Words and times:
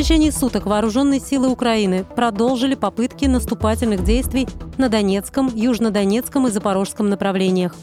Течение 0.00 0.32
суток 0.32 0.64
вооруженные 0.64 1.20
силы 1.20 1.50
Украины 1.50 2.06
продолжили 2.16 2.74
попытки 2.74 3.26
наступательных 3.26 4.02
действий 4.02 4.48
на 4.78 4.88
Донецком, 4.88 5.50
Южнодонецком 5.54 6.46
и 6.46 6.50
Запорожском 6.50 7.10
направлениях. 7.10 7.74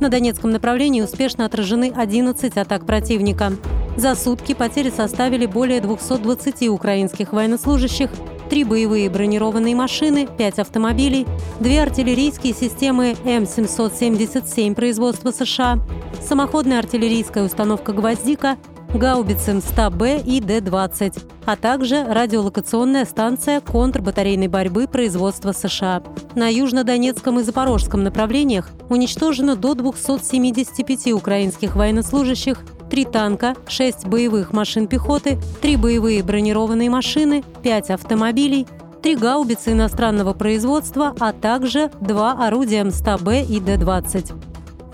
На 0.00 0.08
Донецком 0.08 0.52
направлении 0.52 1.02
успешно 1.02 1.44
отражены 1.44 1.92
11 1.92 2.56
атак 2.56 2.86
противника. 2.86 3.52
За 3.96 4.14
сутки 4.14 4.54
потери 4.54 4.92
составили 4.96 5.46
более 5.46 5.80
220 5.80 6.68
украинских 6.68 7.32
военнослужащих, 7.32 8.10
три 8.48 8.62
боевые 8.62 9.10
бронированные 9.10 9.74
машины, 9.74 10.28
пять 10.38 10.60
автомобилей, 10.60 11.26
две 11.58 11.82
артиллерийские 11.82 12.54
системы 12.54 13.16
М777 13.24 14.76
производства 14.76 15.32
США, 15.32 15.80
самоходная 16.22 16.78
артиллерийская 16.78 17.44
установка 17.44 17.92
«Гвоздика», 17.92 18.56
гаубицы 18.94 19.52
М100Б 19.52 20.22
и 20.24 20.40
Д-20, 20.40 21.22
а 21.44 21.56
также 21.56 22.04
радиолокационная 22.04 23.04
станция 23.04 23.60
контрбатарейной 23.60 24.48
борьбы 24.48 24.86
производства 24.86 25.52
США. 25.52 26.02
На 26.34 26.48
южнодонецком 26.48 27.40
и 27.40 27.42
запорожском 27.42 28.02
направлениях 28.02 28.70
уничтожено 28.88 29.56
до 29.56 29.74
275 29.74 31.12
украинских 31.12 31.76
военнослужащих, 31.76 32.64
три 32.90 33.04
танка, 33.04 33.54
шесть 33.68 34.06
боевых 34.06 34.52
машин 34.52 34.86
пехоты, 34.86 35.38
три 35.60 35.76
боевые 35.76 36.22
бронированные 36.22 36.90
машины, 36.90 37.44
пять 37.62 37.90
автомобилей, 37.90 38.66
три 39.02 39.14
гаубицы 39.14 39.72
иностранного 39.72 40.32
производства, 40.32 41.14
а 41.20 41.32
также 41.32 41.90
два 42.00 42.46
орудия 42.46 42.82
М100Б 42.82 43.46
и 43.46 43.60
Д-20. 43.60 44.45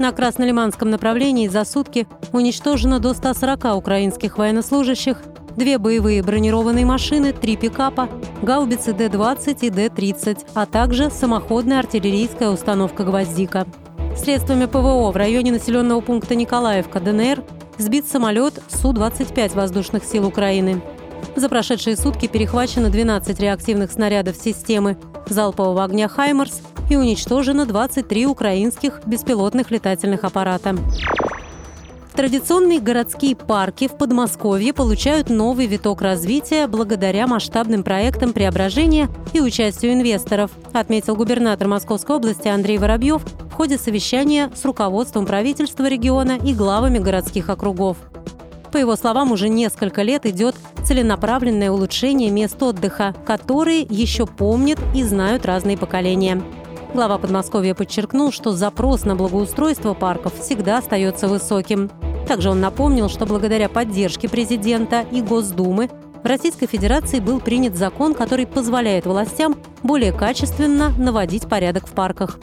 На 0.03 0.11
Краснолиманском 0.11 0.91
направлении 0.91 1.47
за 1.47 1.65
сутки 1.65 2.09
уничтожено 2.33 2.99
до 2.99 3.15
140 3.15 3.77
украинских 3.77 4.37
военнослужащих, 4.37 5.23
две 5.57 5.79
боевые 5.79 6.25
бронированные 6.25 6.85
машины, 6.85 7.33
три 7.33 7.57
пикапа, 7.57 8.09
гаубицы 8.43 8.95
Д-20 8.95 9.59
и 9.61 9.71
Д-30, 9.71 10.45
а 10.55 10.67
также 10.67 11.09
самоходная 11.09 11.79
артиллерийская 11.79 12.51
установка 12.51 13.05
«Гвоздика». 13.05 13.65
Средствами 14.17 14.67
ПВО 14.67 15.13
в 15.13 15.17
районе 15.17 15.53
населенного 15.53 16.01
пункта 16.01 16.35
Николаевка, 16.35 16.99
ДНР, 16.99 17.45
сбит 17.79 18.09
самолет 18.09 18.61
Су-25 18.71 19.55
воздушных 19.55 20.03
сил 20.05 20.27
Украины. 20.27 20.83
За 21.37 21.49
прошедшие 21.49 21.97
сутки 21.97 22.27
перехвачено 22.27 22.91
12 22.91 23.39
реактивных 23.39 23.93
снарядов 23.93 24.35
системы 24.35 24.99
залпового 25.29 25.85
огня 25.85 26.09
«Хаймарс» 26.09 26.61
и 26.93 26.97
уничтожено 26.97 27.65
23 27.65 28.27
украинских 28.27 29.01
беспилотных 29.07 29.71
летательных 29.71 30.25
аппарата. 30.25 30.77
Традиционные 32.15 32.79
городские 32.79 33.35
парки 33.35 33.89
в 33.89 33.97
Подмосковье 33.97 34.75
получают 34.75 35.31
новый 35.31 35.67
виток 35.67 36.03
развития 36.03 36.67
благодаря 36.67 37.27
масштабным 37.27 37.83
проектам 37.83 38.35
преображения 38.35 39.09
и 39.33 39.41
участию 39.41 39.95
инвесторов, 39.95 40.51
отметил 40.75 41.17
губернатор 41.17 41.69
Московской 41.69 42.17
области 42.17 42.49
Андрей 42.49 42.77
Воробьев 42.77 43.23
в 43.23 43.53
ходе 43.55 43.79
совещания 43.79 44.51
с 44.55 44.63
руководством 44.67 45.25
правительства 45.25 45.89
региона 45.89 46.39
и 46.45 46.53
главами 46.53 46.99
городских 46.99 47.49
округов. 47.49 47.97
По 48.71 48.77
его 48.77 48.97
словам, 48.97 49.33
уже 49.33 49.49
несколько 49.49 50.03
лет 50.03 50.27
идет 50.27 50.55
целенаправленное 50.85 51.71
улучшение 51.71 52.31
мест 52.31 52.63
отдыха, 52.63 53.15
которые 53.27 53.81
еще 53.81 54.27
помнят 54.27 54.79
и 54.95 55.03
знают 55.03 55.47
разные 55.47 55.79
поколения. 55.79 56.43
Глава 56.95 57.17
Подмосковья 57.17 57.75
подчеркнул, 57.75 58.31
что 58.33 58.53
запрос 58.53 59.07
на 59.07 59.17
благоустройство 59.17 59.95
парков 59.95 60.39
всегда 60.39 60.77
остается 60.77 61.27
высоким. 61.27 61.91
Также 62.29 62.51
он 62.51 62.61
напомнил, 62.61 63.09
что 63.09 63.25
благодаря 63.25 63.71
поддержке 63.71 64.29
президента 64.29 65.01
и 65.11 65.23
Госдумы 65.23 65.89
в 66.23 66.27
Российской 66.27 66.67
Федерации 66.67 67.19
был 67.19 67.41
принят 67.41 67.79
закон, 67.79 68.13
который 68.13 68.47
позволяет 68.47 69.07
властям 69.07 69.57
более 69.83 70.13
качественно 70.13 70.91
наводить 70.99 71.49
порядок 71.49 71.87
в 71.87 71.93
парках. 71.93 72.39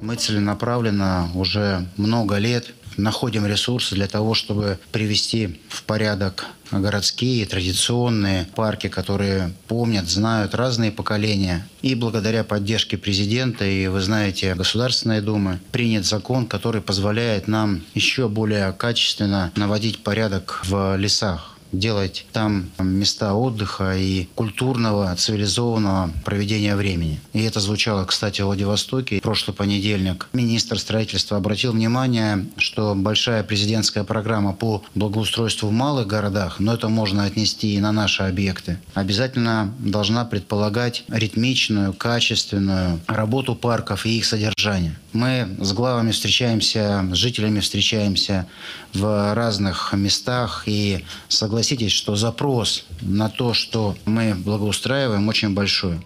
Мы 0.00 0.14
целенаправленно 0.14 1.28
уже 1.34 1.86
много 1.98 2.38
лет 2.38 2.72
находим 2.96 3.46
ресурсы 3.46 3.94
для 3.94 4.06
того, 4.06 4.34
чтобы 4.34 4.78
привести 4.90 5.60
в 5.68 5.82
порядок 5.84 6.46
городские, 6.70 7.46
традиционные 7.46 8.46
парки, 8.54 8.88
которые 8.88 9.52
помнят, 9.68 10.08
знают 10.08 10.54
разные 10.54 10.90
поколения. 10.90 11.66
И 11.82 11.94
благодаря 11.94 12.44
поддержке 12.44 12.96
президента 12.96 13.64
и, 13.64 13.86
вы 13.88 14.00
знаете, 14.00 14.54
Государственной 14.54 15.20
Думы 15.20 15.60
принят 15.70 16.06
закон, 16.06 16.46
который 16.46 16.80
позволяет 16.80 17.48
нам 17.48 17.82
еще 17.94 18.28
более 18.28 18.72
качественно 18.72 19.52
наводить 19.56 20.02
порядок 20.02 20.60
в 20.64 20.96
лесах 20.96 21.51
делать 21.72 22.26
там 22.32 22.70
места 22.78 23.34
отдыха 23.34 23.96
и 23.96 24.28
культурного, 24.34 25.14
цивилизованного 25.16 26.10
проведения 26.24 26.76
времени. 26.76 27.20
И 27.32 27.42
это 27.42 27.60
звучало, 27.60 28.04
кстати, 28.04 28.42
в 28.42 28.46
Владивостоке. 28.46 29.20
Прошлый 29.20 29.56
понедельник 29.56 30.28
министр 30.32 30.78
строительства 30.78 31.38
обратил 31.38 31.72
внимание, 31.72 32.46
что 32.58 32.94
большая 32.94 33.42
президентская 33.42 34.04
программа 34.04 34.52
по 34.52 34.82
благоустройству 34.94 35.68
в 35.68 35.72
малых 35.72 36.06
городах, 36.06 36.60
но 36.60 36.74
это 36.74 36.88
можно 36.88 37.24
отнести 37.24 37.74
и 37.74 37.80
на 37.80 37.92
наши 37.92 38.22
объекты, 38.22 38.78
обязательно 38.94 39.72
должна 39.78 40.24
предполагать 40.24 41.04
ритмичную, 41.08 41.94
качественную 41.94 43.00
работу 43.06 43.54
парков 43.54 44.06
и 44.06 44.18
их 44.18 44.26
содержание. 44.26 44.96
Мы 45.12 45.56
с 45.60 45.72
главами 45.72 46.10
встречаемся, 46.10 47.04
с 47.12 47.16
жителями 47.16 47.60
встречаемся 47.60 48.46
в 48.94 49.34
разных 49.34 49.92
местах 49.92 50.64
и 50.66 51.04
согласились 51.28 51.61
согласитесь, 51.62 51.92
что 51.92 52.16
запрос 52.16 52.84
на 53.00 53.28
то, 53.28 53.54
что 53.54 53.94
мы 54.04 54.34
благоустраиваем, 54.34 55.28
очень 55.28 55.54
большой. 55.54 56.00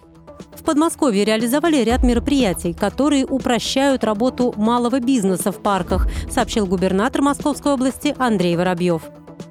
В 0.55 0.63
Подмосковье 0.63 1.25
реализовали 1.25 1.83
ряд 1.83 2.03
мероприятий, 2.03 2.75
которые 2.75 3.25
упрощают 3.25 4.05
работу 4.05 4.53
малого 4.57 5.01
бизнеса 5.01 5.53
в 5.53 5.63
парках, 5.63 6.09
сообщил 6.31 6.67
губернатор 6.67 7.23
Московской 7.23 7.73
области 7.73 8.15
Андрей 8.19 8.57
Воробьев. 8.57 9.03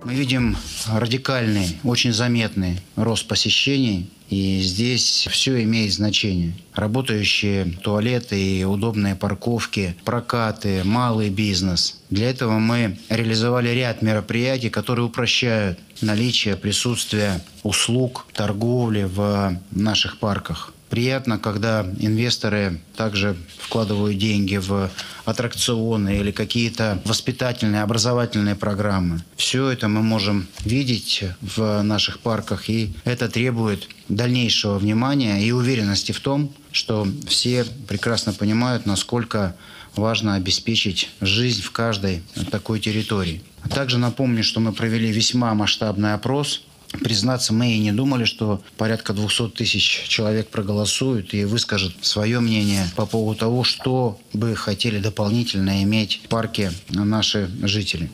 Мы 0.04 0.14
видим 0.14 0.56
радикальный, 0.88 1.78
очень 1.84 2.14
заметный 2.14 2.80
рост 2.96 3.28
посещений 3.28 4.10
и 4.30 4.60
здесь 4.62 5.28
все 5.30 5.62
имеет 5.64 5.94
значение. 5.94 6.54
Работающие 6.74 7.66
туалеты 7.84 8.42
и 8.42 8.64
удобные 8.64 9.16
парковки, 9.16 9.96
прокаты, 10.04 10.84
малый 10.84 11.30
бизнес. 11.30 12.02
Для 12.10 12.30
этого 12.30 12.58
мы 12.60 12.98
реализовали 13.10 13.70
ряд 13.70 14.02
мероприятий, 14.02 14.70
которые 14.70 15.06
упрощают 15.06 15.80
наличие, 16.02 16.56
присутствие 16.56 17.42
услуг, 17.64 18.26
торговли 18.34 19.04
в 19.04 19.60
наших 19.72 20.18
парках. 20.20 20.75
Приятно, 20.90 21.40
когда 21.40 21.86
инвесторы 22.00 22.80
также 22.96 23.36
вкладывают 23.60 24.18
деньги 24.18 24.58
в 24.58 24.90
аттракционы 25.26 26.18
или 26.20 26.32
какие-то 26.32 27.02
воспитательные, 27.06 27.82
образовательные 27.82 28.56
программы. 28.56 29.24
Все 29.36 29.70
это 29.70 29.88
мы 29.88 30.04
можем 30.04 30.48
видеть 30.64 31.24
в 31.42 31.82
наших 31.82 32.20
парках, 32.20 32.70
и 32.70 32.94
это 33.04 33.28
требует 33.28 33.90
дальнейшего 34.10 34.78
внимания 34.78 35.42
и 35.44 35.52
уверенности 35.52 36.12
в 36.12 36.20
том, 36.20 36.54
что 36.72 37.08
все 37.28 37.66
прекрасно 37.88 38.34
понимают, 38.34 38.86
насколько 38.86 39.56
важно 39.96 40.36
обеспечить 40.36 41.10
жизнь 41.22 41.62
в 41.62 41.72
каждой 41.72 42.22
такой 42.52 42.80
территории. 42.80 43.42
Также 43.70 43.98
напомню, 43.98 44.44
что 44.44 44.60
мы 44.60 44.74
провели 44.74 45.12
весьма 45.12 45.54
масштабный 45.54 46.14
опрос 46.14 46.64
Признаться, 47.04 47.54
мы 47.54 47.72
и 47.72 47.80
не 47.80 47.92
думали, 47.92 48.26
что 48.26 48.62
порядка 48.78 49.14
200 49.14 49.50
тысяч 49.50 50.06
человек 50.08 50.50
проголосуют 50.50 51.34
и 51.34 51.46
выскажут 51.46 51.94
свое 52.02 52.40
мнение 52.40 52.88
по 52.96 53.06
поводу 53.06 53.40
того, 53.40 53.64
что 53.64 54.20
бы 54.34 54.56
хотели 54.56 55.00
дополнительно 55.00 55.84
иметь 55.84 56.22
в 56.24 56.28
парке 56.30 56.72
наши 56.90 57.50
жители. 57.64 58.10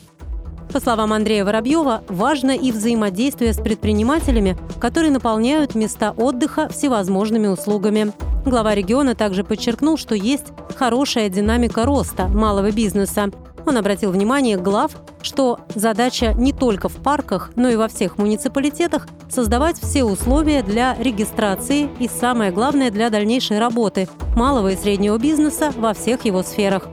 По 0.72 0.80
словам 0.80 1.12
Андрея 1.12 1.44
Воробьева, 1.44 2.02
важно 2.08 2.52
и 2.52 2.72
взаимодействие 2.72 3.52
с 3.52 3.58
предпринимателями, 3.58 4.56
которые 4.80 5.12
наполняют 5.12 5.74
места 5.74 6.12
отдыха 6.12 6.70
всевозможными 6.70 7.46
услугами. 7.46 8.12
Глава 8.46 8.74
региона 8.74 9.14
также 9.14 9.44
подчеркнул, 9.44 9.98
что 9.98 10.14
есть 10.14 10.46
хорошая 10.76 11.28
динамика 11.28 11.84
роста 11.84 12.26
малого 12.26 12.70
бизнеса. 12.70 13.30
Он 13.66 13.76
обратил 13.76 14.10
внимание 14.10 14.56
глав, 14.56 14.92
что 15.22 15.60
задача 15.74 16.34
не 16.34 16.52
только 16.52 16.88
в 16.88 16.96
парках, 16.96 17.50
но 17.56 17.68
и 17.68 17.76
во 17.76 17.88
всех 17.88 18.18
муниципалитетах 18.18 19.06
создавать 19.28 19.78
все 19.80 20.04
условия 20.04 20.62
для 20.62 20.94
регистрации 20.98 21.88
и, 21.98 22.08
самое 22.08 22.50
главное, 22.50 22.90
для 22.90 23.10
дальнейшей 23.10 23.58
работы 23.58 24.08
малого 24.36 24.72
и 24.72 24.76
среднего 24.76 25.18
бизнеса 25.18 25.72
во 25.76 25.94
всех 25.94 26.24
его 26.24 26.42
сферах. 26.42 26.88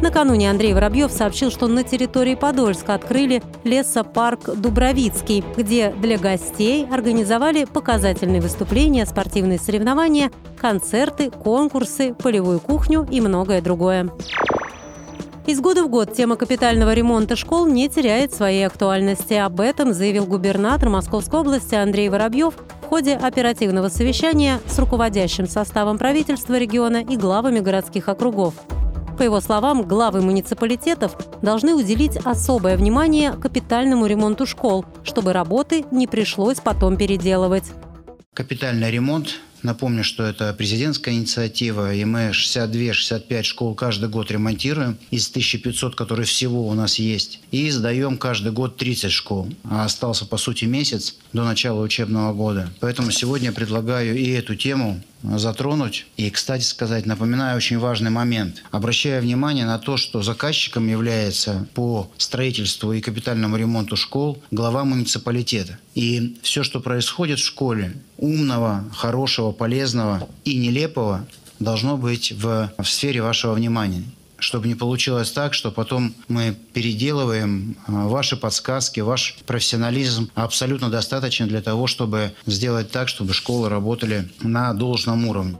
Накануне 0.00 0.48
Андрей 0.48 0.74
Воробьев 0.74 1.10
сообщил, 1.10 1.50
что 1.50 1.66
на 1.66 1.82
территории 1.82 2.36
Подольска 2.36 2.94
открыли 2.94 3.42
лесопарк 3.64 4.54
Дубровицкий, 4.54 5.44
где 5.56 5.90
для 5.90 6.18
гостей 6.18 6.86
организовали 6.88 7.64
показательные 7.64 8.40
выступления, 8.40 9.04
спортивные 9.06 9.58
соревнования, 9.58 10.30
концерты, 10.56 11.30
конкурсы, 11.30 12.14
полевую 12.14 12.60
кухню 12.60 13.08
и 13.10 13.20
многое 13.20 13.60
другое. 13.60 14.08
Из 15.48 15.60
года 15.60 15.82
в 15.82 15.88
год 15.88 16.12
тема 16.12 16.36
капитального 16.36 16.92
ремонта 16.92 17.34
школ 17.34 17.66
не 17.66 17.88
теряет 17.88 18.34
своей 18.34 18.66
актуальности. 18.66 19.32
Об 19.32 19.60
этом 19.60 19.94
заявил 19.94 20.26
губернатор 20.26 20.90
Московской 20.90 21.40
области 21.40 21.74
Андрей 21.74 22.10
Воробьев 22.10 22.52
в 22.82 22.84
ходе 22.84 23.14
оперативного 23.14 23.88
совещания 23.88 24.60
с 24.66 24.78
руководящим 24.78 25.48
составом 25.48 25.96
правительства 25.96 26.58
региона 26.58 26.98
и 26.98 27.16
главами 27.16 27.60
городских 27.60 28.10
округов. 28.10 28.56
По 29.16 29.22
его 29.22 29.40
словам, 29.40 29.88
главы 29.88 30.20
муниципалитетов 30.20 31.16
должны 31.40 31.74
уделить 31.74 32.18
особое 32.18 32.76
внимание 32.76 33.32
капитальному 33.32 34.04
ремонту 34.04 34.44
школ, 34.44 34.84
чтобы 35.02 35.32
работы 35.32 35.86
не 35.90 36.06
пришлось 36.06 36.58
потом 36.60 36.98
переделывать. 36.98 37.72
Капитальный 38.34 38.90
ремонт 38.90 39.40
Напомню, 39.62 40.04
что 40.04 40.24
это 40.24 40.52
президентская 40.54 41.14
инициатива, 41.14 41.94
и 41.94 42.04
мы 42.04 42.30
62-65 42.30 43.42
школ 43.42 43.74
каждый 43.74 44.08
год 44.08 44.30
ремонтируем 44.30 44.98
из 45.10 45.28
1500, 45.28 45.94
которые 45.94 46.26
всего 46.26 46.68
у 46.68 46.74
нас 46.74 46.98
есть. 46.98 47.40
И 47.50 47.70
сдаем 47.70 48.18
каждый 48.18 48.52
год 48.52 48.76
30 48.76 49.10
школ. 49.10 49.48
А 49.64 49.84
остался, 49.84 50.26
по 50.26 50.36
сути, 50.36 50.64
месяц 50.64 51.16
до 51.32 51.44
начала 51.44 51.82
учебного 51.82 52.32
года. 52.32 52.70
Поэтому 52.80 53.10
сегодня 53.10 53.52
предлагаю 53.52 54.16
и 54.16 54.30
эту 54.30 54.54
тему 54.54 55.02
затронуть. 55.22 56.06
И, 56.16 56.30
кстати 56.30 56.62
сказать, 56.62 57.06
напоминаю 57.06 57.56
очень 57.56 57.78
важный 57.78 58.10
момент. 58.10 58.62
Обращая 58.70 59.20
внимание 59.20 59.66
на 59.66 59.78
то, 59.78 59.96
что 59.96 60.22
заказчиком 60.22 60.86
является 60.88 61.66
по 61.74 62.10
строительству 62.18 62.92
и 62.92 63.00
капитальному 63.00 63.56
ремонту 63.56 63.96
школ 63.96 64.42
глава 64.50 64.84
муниципалитета. 64.84 65.78
И 65.94 66.38
все, 66.42 66.62
что 66.62 66.80
происходит 66.80 67.40
в 67.40 67.44
школе, 67.44 67.96
умного, 68.16 68.84
хорошего, 68.94 69.47
полезного 69.52 70.28
и 70.44 70.56
нелепого, 70.56 71.26
должно 71.58 71.96
быть 71.96 72.32
в, 72.32 72.72
в 72.78 72.84
сфере 72.84 73.22
вашего 73.22 73.54
внимания 73.54 74.04
чтобы 74.38 74.68
не 74.68 74.74
получилось 74.74 75.32
так, 75.32 75.52
что 75.52 75.70
потом 75.70 76.14
мы 76.28 76.56
переделываем 76.72 77.76
а, 77.86 78.06
ваши 78.06 78.36
подсказки, 78.36 79.00
ваш 79.00 79.38
профессионализм 79.46 80.30
абсолютно 80.34 80.90
достаточно 80.90 81.46
для 81.46 81.60
того, 81.60 81.86
чтобы 81.86 82.32
сделать 82.46 82.90
так, 82.90 83.08
чтобы 83.08 83.32
школы 83.32 83.68
работали 83.68 84.28
на 84.40 84.72
должном 84.74 85.26
уровне. 85.26 85.56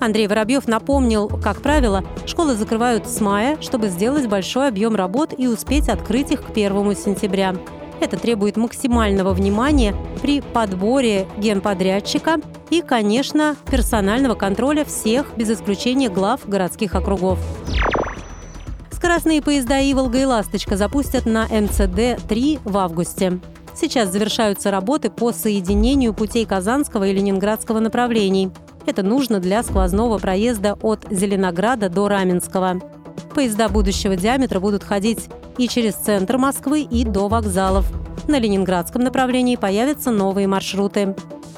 Андрей 0.00 0.26
Воробьев 0.26 0.66
напомнил, 0.66 1.28
как 1.28 1.62
правило, 1.62 2.04
школы 2.26 2.56
закрывают 2.56 3.08
с 3.08 3.20
мая, 3.20 3.60
чтобы 3.60 3.88
сделать 3.88 4.26
большой 4.26 4.68
объем 4.68 4.94
работ 4.94 5.34
и 5.36 5.46
успеть 5.46 5.88
открыть 5.88 6.30
их 6.30 6.42
к 6.42 6.50
1 6.50 6.96
сентября. 6.96 7.56
Это 8.04 8.18
требует 8.18 8.58
максимального 8.58 9.32
внимания 9.32 9.96
при 10.20 10.42
подборе 10.42 11.26
генподрядчика 11.38 12.36
и, 12.68 12.82
конечно, 12.82 13.56
персонального 13.70 14.34
контроля 14.34 14.84
всех, 14.84 15.32
без 15.38 15.48
исключения 15.50 16.10
глав 16.10 16.46
городских 16.46 16.94
округов. 16.96 17.38
Скоростные 18.92 19.40
поезда 19.40 19.80
«Иволга» 19.80 20.18
и 20.18 20.24
«Ласточка» 20.26 20.76
запустят 20.76 21.24
на 21.24 21.46
МЦД-3 21.46 22.60
в 22.62 22.76
августе. 22.76 23.40
Сейчас 23.74 24.10
завершаются 24.10 24.70
работы 24.70 25.08
по 25.08 25.32
соединению 25.32 26.12
путей 26.12 26.44
Казанского 26.44 27.04
и 27.04 27.14
Ленинградского 27.14 27.80
направлений. 27.80 28.50
Это 28.84 29.02
нужно 29.02 29.40
для 29.40 29.62
сквозного 29.62 30.18
проезда 30.18 30.76
от 30.82 31.06
Зеленограда 31.10 31.88
до 31.88 32.08
Раменского. 32.08 32.82
Поезда 33.34 33.70
будущего 33.70 34.14
диаметра 34.14 34.60
будут 34.60 34.84
ходить 34.84 35.30
и 35.58 35.68
через 35.68 35.94
центр 35.94 36.38
Москвы, 36.38 36.80
и 36.80 37.04
до 37.04 37.28
вокзалов. 37.28 37.86
На 38.28 38.38
ленинградском 38.38 39.02
направлении 39.02 39.56
появятся 39.56 40.10
новые 40.10 40.46
маршруты. 40.46 41.14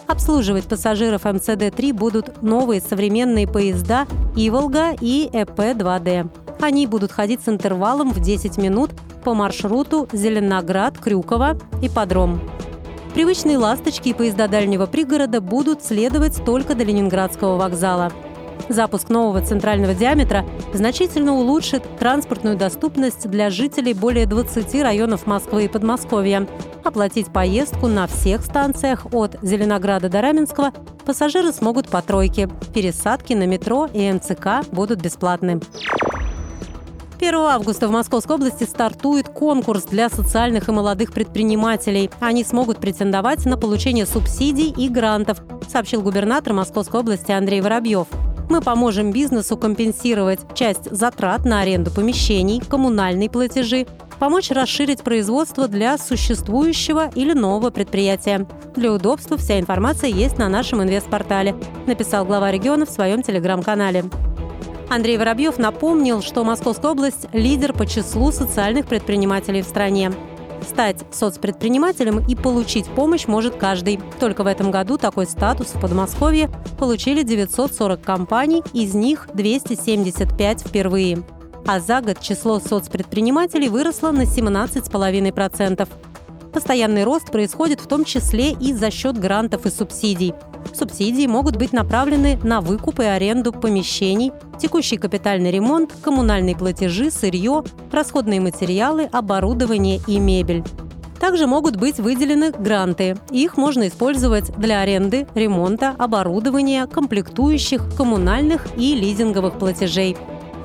Обслуживать 0.06 0.64
пассажиров 0.64 1.24
МЦД-3 1.24 1.92
будут 1.92 2.42
новые 2.42 2.80
современные 2.80 3.46
поезда 3.48 4.06
«Иволга» 4.36 4.92
и 5.00 5.28
ЭП-2Д. 5.32 6.28
Они 6.60 6.86
будут 6.86 7.12
ходить 7.12 7.42
с 7.42 7.48
интервалом 7.48 8.12
в 8.12 8.20
10 8.20 8.56
минут 8.58 8.90
по 9.24 9.34
маршруту 9.34 10.08
Зеленоград-Крюково 10.12 11.60
и 11.82 11.88
Подром. 11.88 12.40
Привычные 13.14 13.58
«Ласточки» 13.58 14.10
и 14.10 14.14
поезда 14.14 14.46
дальнего 14.46 14.86
пригорода 14.86 15.40
будут 15.40 15.82
следовать 15.82 16.44
только 16.44 16.74
до 16.74 16.84
Ленинградского 16.84 17.56
вокзала– 17.56 18.12
Запуск 18.68 19.08
нового 19.08 19.40
центрального 19.40 19.94
диаметра 19.94 20.44
значительно 20.72 21.34
улучшит 21.34 21.82
транспортную 21.98 22.56
доступность 22.56 23.28
для 23.28 23.50
жителей 23.50 23.94
более 23.94 24.26
20 24.26 24.82
районов 24.82 25.26
Москвы 25.26 25.64
и 25.64 25.68
Подмосковья. 25.68 26.46
Оплатить 26.84 27.32
поездку 27.32 27.86
на 27.86 28.06
всех 28.06 28.42
станциях 28.42 29.06
от 29.12 29.36
Зеленограда 29.42 30.08
до 30.08 30.20
Раменского 30.20 30.72
пассажиры 31.04 31.52
смогут 31.52 31.88
по 31.88 32.02
тройке. 32.02 32.48
Пересадки 32.74 33.34
на 33.34 33.46
метро 33.46 33.88
и 33.92 34.10
МЦК 34.12 34.66
будут 34.72 35.00
бесплатны. 35.00 35.60
1 37.18 37.34
августа 37.34 37.88
в 37.88 37.90
Московской 37.90 38.36
области 38.36 38.64
стартует 38.64 39.28
конкурс 39.28 39.84
для 39.84 40.08
социальных 40.10 40.68
и 40.68 40.72
молодых 40.72 41.12
предпринимателей. 41.12 42.10
Они 42.20 42.44
смогут 42.44 42.78
претендовать 42.78 43.46
на 43.46 43.56
получение 43.56 44.06
субсидий 44.06 44.70
и 44.70 44.88
грантов, 44.88 45.40
сообщил 45.68 46.02
губернатор 46.02 46.52
Московской 46.52 47.00
области 47.00 47.32
Андрей 47.32 47.62
Воробьев. 47.62 48.06
Мы 48.48 48.60
поможем 48.60 49.10
бизнесу 49.10 49.56
компенсировать 49.56 50.40
часть 50.54 50.90
затрат 50.90 51.44
на 51.44 51.60
аренду 51.60 51.90
помещений, 51.90 52.60
коммунальные 52.60 53.28
платежи, 53.28 53.86
помочь 54.18 54.50
расширить 54.50 55.02
производство 55.02 55.68
для 55.68 55.98
существующего 55.98 57.10
или 57.14 57.32
нового 57.32 57.70
предприятия. 57.70 58.46
Для 58.76 58.92
удобства 58.92 59.36
вся 59.36 59.58
информация 59.58 60.10
есть 60.10 60.38
на 60.38 60.48
нашем 60.48 60.82
инвестпортале, 60.82 61.56
написал 61.86 62.24
глава 62.24 62.50
региона 62.52 62.86
в 62.86 62.90
своем 62.90 63.22
телеграм-канале. 63.22 64.04
Андрей 64.88 65.18
Воробьев 65.18 65.58
напомнил, 65.58 66.22
что 66.22 66.44
Московская 66.44 66.92
область– 66.92 67.26
лидер 67.32 67.72
по 67.72 67.86
числу 67.86 68.30
социальных 68.30 68.86
предпринимателей 68.86 69.62
в 69.62 69.66
стране. 69.66 70.12
Стать 70.62 71.04
соцпредпринимателем 71.12 72.24
и 72.26 72.34
получить 72.34 72.86
помощь 72.86 73.26
может 73.26 73.56
каждый. 73.56 74.00
Только 74.20 74.44
в 74.44 74.46
этом 74.46 74.70
году 74.70 74.98
такой 74.98 75.26
статус 75.26 75.68
в 75.68 75.80
Подмосковье 75.80 76.50
получили 76.78 77.22
940 77.22 78.00
компаний, 78.00 78.62
из 78.72 78.94
них 78.94 79.28
275 79.34 80.62
впервые. 80.62 81.22
А 81.66 81.80
за 81.80 82.00
год 82.00 82.20
число 82.20 82.60
соцпредпринимателей 82.60 83.68
выросло 83.68 84.10
на 84.10 84.22
17,5%. 84.22 85.88
Постоянный 86.52 87.04
рост 87.04 87.30
происходит 87.30 87.80
в 87.80 87.86
том 87.86 88.04
числе 88.04 88.52
и 88.52 88.72
за 88.72 88.90
счет 88.90 89.18
грантов 89.18 89.66
и 89.66 89.70
субсидий. 89.70 90.32
Субсидии 90.74 91.26
могут 91.26 91.56
быть 91.56 91.72
направлены 91.72 92.38
на 92.42 92.60
выкуп 92.60 93.00
и 93.00 93.04
аренду 93.04 93.52
помещений, 93.52 94.32
текущий 94.58 94.96
капитальный 94.96 95.50
ремонт, 95.50 95.92
коммунальные 96.02 96.56
платежи, 96.56 97.10
сырье, 97.10 97.62
расходные 97.92 98.40
материалы, 98.40 99.04
оборудование 99.12 100.00
и 100.06 100.18
мебель. 100.18 100.64
Также 101.20 101.46
могут 101.46 101.76
быть 101.76 101.98
выделены 101.98 102.50
гранты. 102.50 103.16
Их 103.30 103.56
можно 103.56 103.88
использовать 103.88 104.54
для 104.56 104.80
аренды, 104.80 105.26
ремонта, 105.34 105.94
оборудования, 105.98 106.86
комплектующих, 106.86 107.82
коммунальных 107.96 108.66
и 108.76 108.94
лизинговых 108.94 109.58
платежей. 109.58 110.16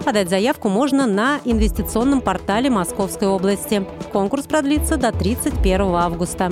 Подать 0.04 0.30
заявку 0.30 0.68
можно 0.68 1.06
на 1.06 1.40
инвестиционном 1.46 2.22
портале 2.22 2.70
Московской 2.70 3.28
области. 3.28 3.86
Конкурс 4.12 4.46
продлится 4.46 4.98
до 4.98 5.12
31 5.12 5.82
августа. 5.96 6.52